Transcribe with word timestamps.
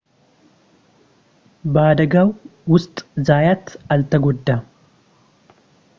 በአደጋው 1.73 2.29
ውስጥ 2.73 2.95
ዛያት 3.27 3.65
አልተጎዳም 3.95 4.65